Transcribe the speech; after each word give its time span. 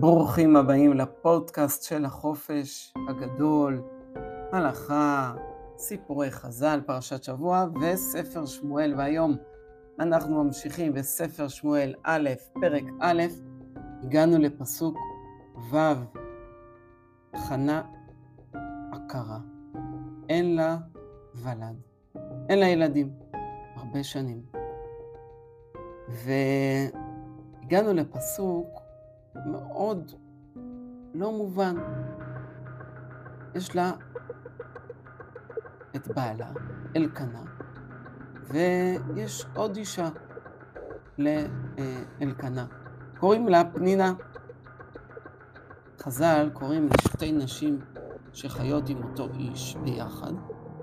ברוכים 0.00 0.56
הבאים 0.56 0.92
לפודקאסט 0.92 1.82
של 1.82 2.04
החופש 2.04 2.94
הגדול, 3.08 3.82
הלכה, 4.52 5.34
סיפורי 5.78 6.30
חז"ל, 6.30 6.80
פרשת 6.86 7.22
שבוע 7.22 7.66
וספר 7.80 8.46
שמואל. 8.46 8.94
והיום 8.96 9.36
אנחנו 10.00 10.44
ממשיכים 10.44 10.92
בספר 10.92 11.48
שמואל 11.48 11.94
א', 12.02 12.30
פרק 12.52 12.84
א', 13.00 13.22
הגענו 14.02 14.38
לפסוק 14.38 14.98
ו', 15.70 15.76
חנה 17.36 17.82
עקרה, 18.92 19.38
אין 20.28 20.56
לה 20.56 20.76
ולד, 21.34 21.76
אין 22.48 22.58
לה 22.58 22.66
ילדים, 22.66 23.10
הרבה 23.76 24.04
שנים. 24.04 24.42
והגענו 27.62 27.92
לפסוק 27.92 28.85
מאוד 29.46 30.12
לא 31.14 31.32
מובן. 31.32 31.76
יש 33.54 33.76
לה 33.76 33.92
את 35.96 36.08
בעלה, 36.08 36.50
אלקנה, 36.96 37.42
ויש 38.42 39.46
עוד 39.54 39.76
אישה 39.76 40.08
לאלקנה. 41.18 42.66
קוראים 43.18 43.48
לה 43.48 43.62
פנינה. 43.64 44.14
חז"ל 46.00 46.50
קוראים 46.52 46.88
לשתי 46.88 47.32
נשים 47.32 47.80
שחיות 48.32 48.88
עם 48.88 49.02
אותו 49.02 49.28
איש 49.38 49.76
ביחד, 49.76 50.32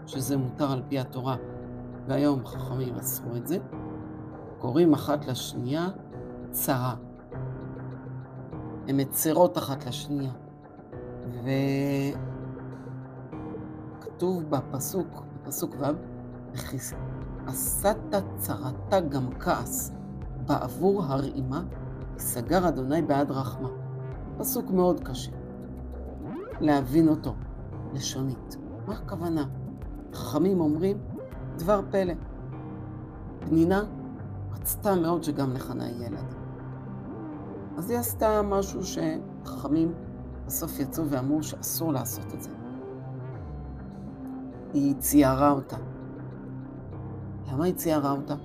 שזה 0.06 0.38
מותר 0.38 0.72
על 0.72 0.82
פי 0.90 1.00
התורה, 1.00 1.36
והיום 2.08 2.46
חכמים 2.46 2.96
אסרו 2.96 3.36
את 3.36 3.48
זה. 3.48 3.58
קוראים 4.60 4.94
אחת 4.94 5.26
לשנייה 5.26 5.88
צרה. 6.52 6.96
הן 8.88 9.02
מצרות 9.02 9.58
אחת 9.58 9.86
לשנייה. 9.86 10.32
וכתוב 14.00 14.44
בפסוק, 14.50 15.08
בפסוק 15.44 15.76
ו', 15.80 15.86
עשת 17.48 17.98
צרתה 18.38 19.00
גם 19.00 19.30
כעס 19.40 19.92
בעבור 20.46 21.04
הרעימה, 21.04 21.64
סגר 22.18 22.68
אדוני 22.68 23.02
בעד 23.02 23.32
רחמה. 23.32 23.70
פסוק 24.38 24.72
מאוד 24.72 25.00
קשה. 25.00 25.32
להבין 26.60 27.08
אותו 27.08 27.34
לשונית. 27.94 28.58
מה 28.88 28.94
הכוונה? 28.94 29.46
חכמים 30.14 30.62
אומרים, 30.62 30.98
דבר 31.58 31.82
פלא. 31.92 32.14
פנינה 33.40 33.84
רצתה 34.54 34.96
מאוד 34.96 35.24
שגם 35.24 35.54
לחנה 35.54 35.90
יהיה 35.90 36.08
ילד. 36.08 36.43
אז 37.78 37.90
היא 37.90 38.00
עשתה 38.00 38.42
משהו 38.42 38.82
שחכמים 38.84 39.94
בסוף 40.46 40.80
יצאו 40.80 41.10
ואמרו 41.10 41.44
שאסור 41.44 41.94
לעשות 41.94 42.34
את 42.34 42.42
זה. 42.42 42.50
היא 44.74 44.96
ציירה 44.96 45.52
אותה. 45.52 45.78
למה 47.52 47.66
היא 47.66 47.74
ציירה 47.74 48.12
אותה? 48.12 48.36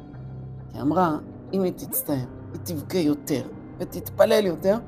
היא 0.72 0.82
אמרה, 0.82 1.18
אם 1.52 1.62
היא 1.62 1.72
תצטער, 1.72 2.26
היא 2.52 2.60
תבכה 2.64 2.98
יותר 2.98 3.48
ותתפלל 3.78 4.46
יותר, 4.46 4.78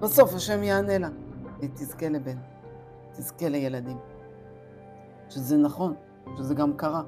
בסוף 0.00 0.34
השם 0.34 0.62
יענה 0.62 0.98
לה. 0.98 1.08
היא 1.60 1.70
תזכה 1.74 2.08
לבן, 2.08 2.36
תזכה 3.12 3.48
לילדים. 3.48 3.98
שזה 5.28 5.56
נכון, 5.56 5.94
שזה 6.36 6.54
גם 6.54 6.72
קרה. 6.72 7.02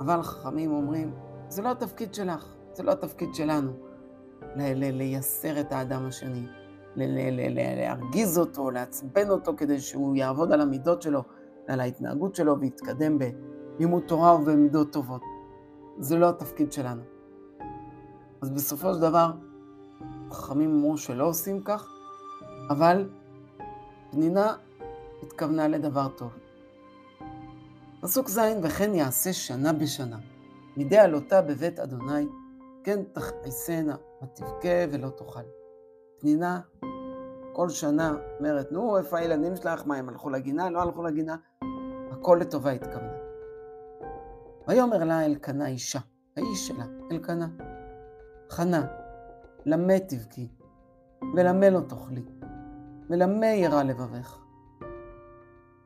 אבל 0.00 0.22
חכמים 0.22 0.72
אומרים, 0.72 1.14
זה 1.48 1.62
לא 1.62 1.70
התפקיד 1.70 2.14
שלך, 2.14 2.54
זה 2.72 2.82
לא 2.82 2.92
התפקיד 2.92 3.34
שלנו. 3.34 3.72
לייסר 4.56 5.60
את 5.60 5.72
האדם 5.72 6.06
השני, 6.06 6.46
להרגיז 6.96 8.38
אותו, 8.38 8.70
לעצבן 8.70 9.30
אותו 9.30 9.52
כדי 9.56 9.80
שהוא 9.80 10.16
יעבוד 10.16 10.52
על 10.52 10.60
המידות 10.60 11.02
שלו, 11.02 11.22
על 11.68 11.80
ההתנהגות 11.80 12.34
שלו 12.34 12.60
ויתקדם 12.60 13.18
בלימוד 13.18 14.02
תורה 14.06 14.34
ובמידות 14.34 14.92
טובות. 14.92 15.22
זה 15.98 16.16
לא 16.16 16.28
התפקיד 16.28 16.72
שלנו. 16.72 17.02
אז 18.42 18.50
בסופו 18.50 18.94
של 18.94 19.00
דבר, 19.00 19.32
חכמים 20.30 20.74
אמרו 20.74 20.98
שלא 20.98 21.28
עושים 21.28 21.62
כך, 21.62 21.88
אבל 22.70 23.08
פנינה 24.10 24.54
התכוונה 25.22 25.68
לדבר 25.68 26.08
טוב. 26.08 26.30
פסוק 28.00 28.28
ז' 28.28 28.40
וכן 28.62 28.94
יעשה 28.94 29.32
שנה 29.32 29.72
בשנה, 29.72 30.18
מדי 30.76 30.98
עלותה 30.98 31.42
בבית 31.42 31.78
אדוני, 31.78 32.26
כן 32.84 33.02
תכעסנה 33.12 33.96
ותבכה 34.22 34.84
ולא 34.90 35.08
תאכל. 35.08 35.40
פנינה 36.18 36.60
כל 37.52 37.68
שנה 37.68 38.14
אומרת, 38.38 38.72
נו, 38.72 38.98
איפה 38.98 39.18
הילדים 39.18 39.56
שלך? 39.56 39.86
מה, 39.86 39.96
הם 39.96 40.08
הלכו 40.08 40.30
לגינה? 40.30 40.70
לא 40.70 40.82
הלכו 40.82 41.02
לגינה? 41.02 41.36
הכל 42.10 42.38
לטובה 42.40 42.70
התכוונה. 42.70 43.12
ויאמר 44.68 45.04
לה 45.04 45.26
אלקנה 45.26 45.66
אישה, 45.66 45.98
האיש 46.36 46.68
שלה, 46.68 46.84
אלקנה, 47.10 47.48
חנה, 48.50 48.86
למה 49.66 49.98
תבכי, 49.98 50.48
ולמה 51.36 51.70
לא 51.70 51.80
תאכלי, 51.80 52.24
ולמה 53.10 53.46
ירא 53.46 53.82
לבבך? 53.82 54.38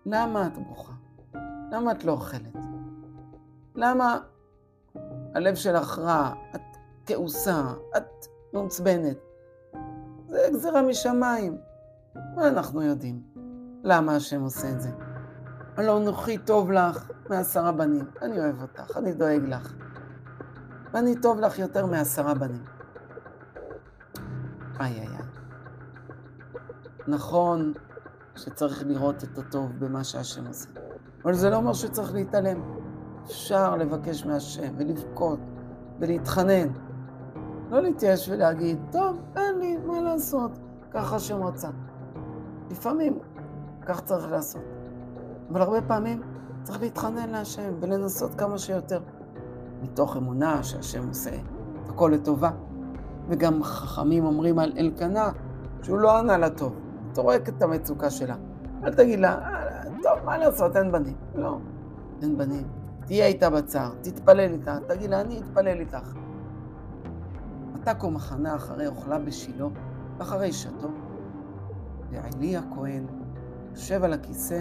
למה 0.07 0.47
את 0.47 0.59
בוכה? 0.59 0.93
למה 1.73 1.93
את 1.93 2.05
לא 2.05 2.13
אוכלת? 2.13 2.57
למה 3.75 4.19
הלב 5.35 5.55
שלך 5.55 5.99
רע? 5.99 6.35
את 6.55 6.76
כעוסה, 7.07 7.63
את 7.97 8.27
מעוצבנת. 8.53 9.17
זה 10.29 10.39
גזירה 10.53 10.83
משמיים. 10.83 11.59
מה 12.37 12.49
אנחנו 12.49 12.83
יודעים? 12.83 13.23
למה 13.85 14.17
השם 14.17 14.43
עושה 14.43 14.71
את 14.71 14.81
זה? 14.81 14.91
הלא 15.77 16.01
נוחי 16.01 16.39
טוב 16.39 16.71
לך 16.71 17.11
מעשרה 17.31 17.73
בנים. 17.73 18.05
אני 18.23 18.39
אוהב 18.39 18.63
אותך, 18.63 18.97
אני 18.97 19.13
דואג 19.13 19.43
לך. 19.49 19.75
ואני 20.93 21.21
טוב 21.21 21.41
לך 21.41 21.59
יותר 21.59 21.87
מעשרה 21.87 22.35
בנים. 22.35 22.65
איי 24.81 24.93
איי 24.93 25.01
איי. 25.01 25.27
נכון 27.09 27.73
שצריך 28.37 28.83
לראות 28.87 29.25
את 29.25 29.39
הטוב 29.39 29.73
במה 29.79 30.05
שהשם 30.05 30.47
עושה, 30.47 30.69
אבל 31.25 31.35
זה 31.35 31.51
לא 31.51 31.57
אומר 31.57 31.73
שצריך 31.73 32.15
להתעלם. 32.15 32.63
אפשר 33.25 33.77
לבקש 33.77 34.27
מהשם 34.27 34.75
ולבכות 34.79 35.41
ולהתחנן. 36.01 36.86
לא 37.71 37.83
להתייאש 37.83 38.29
ולהגיד, 38.29 38.79
טוב, 38.93 39.21
אין 39.37 39.59
לי 39.59 39.77
מה 39.77 40.01
לעשות, 40.01 40.51
ככה 40.91 41.17
השם 41.17 41.43
רצה. 41.43 41.69
לפעמים 42.71 43.19
כך 43.87 44.01
צריך 44.01 44.31
לעשות. 44.31 44.63
אבל 45.53 45.63
הרבה 45.63 45.83
פעמים 45.83 46.23
צריך 46.63 46.81
להתחנן 46.81 47.29
להשם 47.29 47.75
ולנסות 47.81 48.35
כמה 48.35 48.59
שיותר. 48.59 49.01
מתוך 49.83 50.17
אמונה 50.17 50.63
שהשם 50.63 51.09
עושה 51.09 51.31
את 51.35 51.89
הכל 51.89 52.11
לטובה. 52.15 52.51
וגם 53.29 53.63
חכמים 53.63 54.25
אומרים 54.25 54.59
על 54.59 54.73
אלקנה 54.79 55.31
שהוא 55.83 55.99
לא 55.99 56.19
ענה 56.19 56.39
לה 56.39 56.51
טוב. 56.51 56.73
אתה 57.13 57.21
רואה 57.21 57.37
את 57.37 57.63
המצוקה 57.63 58.11
שלה. 58.11 58.37
אל 58.85 58.95
תגיד 58.95 59.21
לה, 59.21 59.39
אה, 59.39 59.83
טוב, 60.03 60.25
מה 60.25 60.39
לעשות, 60.39 60.77
אין 60.77 60.93
בנים. 60.93 61.17
לא, 61.35 61.59
אין 62.23 62.39
בנים. 62.39 62.67
תהיה 63.07 63.27
איתה 63.27 63.51
בצער, 63.51 63.91
תתפלל 64.03 64.53
איתה, 64.53 64.79
תגיד 64.89 65.11
לה, 65.11 65.21
אני 65.21 65.41
אתפלל 65.41 65.81
איתך. 65.81 66.13
ותקום 67.89 68.15
מחנה 68.15 68.55
אחרי 68.55 68.87
אוכלה 68.87 69.19
בשילה, 69.19 69.67
ואחרי 70.19 70.53
שתו, 70.53 70.89
ועלי 72.11 72.57
הכהן 72.57 73.07
יושב 73.71 74.05
על 74.05 74.13
הכיסא 74.13 74.61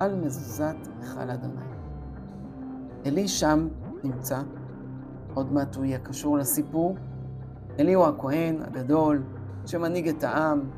על 0.00 0.14
מזוזת 0.14 0.76
היכל 1.00 1.30
אדוני. 1.30 1.62
עלי 3.04 3.28
שם 3.28 3.68
נמצא, 4.04 4.42
עוד 5.34 5.52
מעט 5.52 5.76
הוא 5.76 5.84
יהיה 5.84 5.98
קשור 5.98 6.38
לסיפור. 6.38 6.96
עלי 7.78 7.92
הוא 7.92 8.06
הכהן 8.06 8.62
הגדול 8.62 9.22
שמנהיג 9.66 10.08
את 10.08 10.24
העם, 10.24 10.70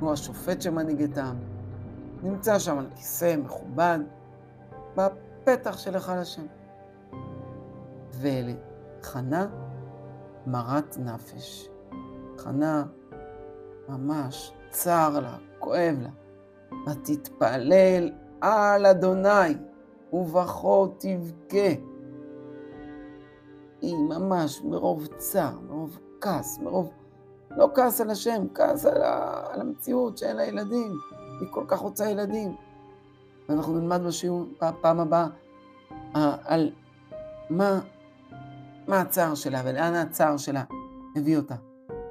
הוא 0.00 0.12
השופט 0.12 0.62
שמנהיג 0.62 1.02
את 1.02 1.18
העם. 1.18 1.36
נמצא 2.22 2.58
שם 2.58 2.78
על 2.78 2.86
כיסא 2.94 3.36
מכובד, 3.44 3.98
בפתח 4.96 5.78
של 5.78 5.94
היכל 5.94 6.12
השם. 6.12 6.46
ולחנה 8.20 9.46
מרת 10.46 10.96
נפש. 10.98 11.68
חנה 12.38 12.84
ממש 13.88 14.52
צר 14.70 15.20
לה, 15.22 15.36
כואב 15.58 15.96
לה. 16.02 16.10
ותתפלל 16.86 18.10
על 18.40 18.86
אדוני, 18.86 19.54
ובכו 20.12 20.86
תבכה. 20.86 21.68
היא 23.80 23.96
ממש 23.96 24.62
מרוב 24.64 25.06
צער, 25.16 25.58
מרוב 25.68 25.98
כעס, 26.20 26.58
מרוב... 26.58 26.90
לא 27.50 27.68
כעס 27.74 28.00
על 28.00 28.10
השם, 28.10 28.46
כעס 28.54 28.86
על, 28.86 29.02
ה... 29.02 29.42
על 29.52 29.60
המציאות 29.60 30.18
שאין 30.18 30.36
לה 30.36 30.44
ילדים. 30.44 30.92
היא 31.40 31.48
כל 31.50 31.64
כך 31.68 31.78
רוצה 31.78 32.10
ילדים. 32.10 32.56
ואנחנו 33.48 33.78
נלמד 33.78 34.02
בשיעור 34.02 34.44
בפעם 34.62 35.00
הבאה 35.00 35.26
על 36.44 36.70
מה 37.50 37.80
מה 38.88 39.00
הצער 39.00 39.34
שלה 39.34 39.62
ולאן 39.64 39.94
הצער 39.94 40.36
שלה 40.36 40.64
הביא 41.16 41.36
אותה. 41.36 41.54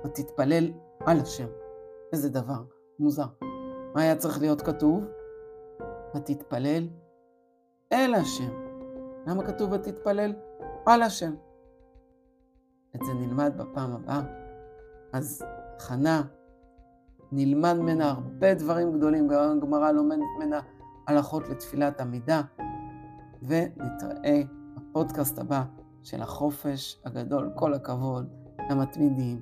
ותתפלל 0.06 0.72
על 1.06 1.20
השם. 1.20 1.48
איזה 2.14 2.30
דבר 2.30 2.64
מוזר. 3.00 3.26
מה 3.96 4.02
היה 4.02 4.16
צריך 4.16 4.42
להיות 4.42 4.62
כתוב? 4.62 5.04
ותתפלל 6.16 6.88
אל 7.92 8.14
השם. 8.14 8.52
למה 9.28 9.44
כתוב 9.44 9.72
ותתפלל 9.72 10.34
על 10.86 11.02
השם? 11.02 11.34
את 12.96 13.02
זה 13.06 13.14
נלמד 13.14 13.54
בפעם 13.58 13.92
הבאה. 13.92 14.22
אז 15.14 15.46
חנה, 15.80 16.22
נלמד 17.32 17.74
ממנה 17.74 18.10
הרבה 18.10 18.54
דברים 18.54 18.94
גדולים, 18.98 19.28
גם 19.28 19.58
הגמרא 19.58 19.92
לומדת 19.92 20.20
ממנה 20.38 20.60
הלכות 21.08 21.50
לתפילת 21.50 22.02
עמידה, 22.02 22.42
ונתראה 23.42 24.42
בפודקאסט 24.76 25.40
הבא 25.40 25.64
של 26.04 26.22
החופש 26.22 26.98
הגדול. 27.06 27.52
כל 27.56 27.74
הכבוד 27.74 28.30
למתמידים, 28.70 29.42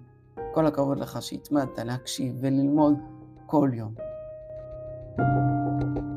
כל 0.53 0.65
הכבוד 0.67 0.99
לך 0.99 1.21
שהתמדת 1.21 1.79
להקשיב 1.79 2.35
וללמוד 2.39 2.95
כל 3.45 3.69
יום. 3.73 3.93
thank 5.17 5.97
you 5.97 6.08